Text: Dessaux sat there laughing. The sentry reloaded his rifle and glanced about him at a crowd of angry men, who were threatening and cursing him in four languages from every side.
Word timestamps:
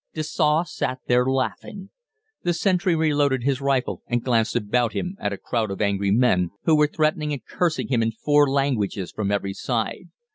Dessaux 0.15 0.63
sat 0.65 0.97
there 1.05 1.27
laughing. 1.27 1.91
The 2.41 2.55
sentry 2.55 2.95
reloaded 2.95 3.43
his 3.43 3.61
rifle 3.61 4.01
and 4.07 4.23
glanced 4.23 4.55
about 4.55 4.93
him 4.93 5.15
at 5.19 5.31
a 5.31 5.37
crowd 5.37 5.69
of 5.69 5.79
angry 5.79 6.09
men, 6.09 6.49
who 6.63 6.75
were 6.75 6.87
threatening 6.91 7.31
and 7.33 7.45
cursing 7.45 7.89
him 7.89 8.01
in 8.01 8.11
four 8.11 8.49
languages 8.49 9.11
from 9.11 9.31
every 9.31 9.53
side. 9.53 10.09